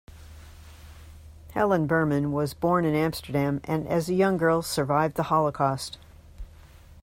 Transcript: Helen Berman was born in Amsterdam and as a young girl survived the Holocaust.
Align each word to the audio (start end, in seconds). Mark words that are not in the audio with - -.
Helen 1.51 1.85
Berman 1.85 2.31
was 2.31 2.55
born 2.55 2.85
in 2.85 2.95
Amsterdam 2.95 3.61
and 3.65 3.87
as 3.87 4.09
a 4.09 4.15
young 4.15 4.35
girl 4.35 4.63
survived 4.63 5.15
the 5.15 5.21
Holocaust. 5.29 5.99